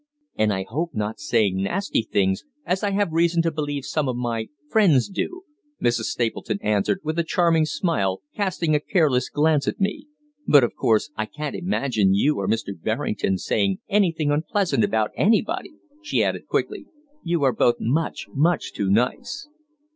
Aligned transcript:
"And 0.35 0.51
I 0.51 0.63
hope 0.67 0.95
not 0.95 1.19
saying 1.19 1.61
nasty 1.61 2.01
things, 2.01 2.43
as 2.65 2.81
I 2.83 2.89
have 2.89 3.11
reason 3.11 3.43
to 3.43 3.51
believe 3.51 3.85
some 3.85 4.09
of 4.09 4.15
my 4.15 4.47
'friends' 4.67 5.07
do," 5.07 5.43
Mrs. 5.79 6.05
Stapleton 6.05 6.57
answered, 6.63 7.01
with 7.03 7.19
a 7.19 7.23
charming 7.23 7.67
smile, 7.67 8.23
casting 8.35 8.73
a 8.73 8.79
careless 8.79 9.29
glance 9.29 9.67
at 9.67 9.79
me. 9.79 10.07
"But, 10.47 10.63
of 10.63 10.73
course, 10.75 11.11
I 11.15 11.27
couldn't 11.27 11.53
imagine 11.53 12.15
you 12.15 12.37
or 12.37 12.47
Mr. 12.47 12.69
Berrington 12.75 13.37
saying 13.37 13.77
anything 13.89 14.31
unpleasant 14.31 14.83
about 14.83 15.11
anybody," 15.15 15.73
she 16.01 16.23
added 16.23 16.47
quickly; 16.47 16.87
"you 17.23 17.43
are 17.43 17.53
both 17.53 17.75
much 17.79 18.25
much 18.33 18.73
too 18.73 18.89
nice." 18.89 19.47